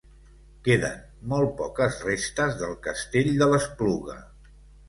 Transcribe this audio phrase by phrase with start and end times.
[0.67, 1.03] Queden
[1.33, 4.21] molt poques restes del castell de l'Espluga.